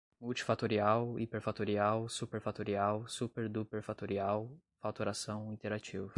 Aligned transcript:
multifatorial, 0.19 1.03
hiperfatorial, 1.19 2.09
superfatorial, 2.09 3.07
superduperfatorial, 3.07 4.49
fatoração, 4.79 5.53
iterativo 5.53 6.09